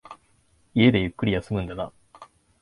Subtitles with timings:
[0.73, 1.93] 家でゆっくり休むんだな。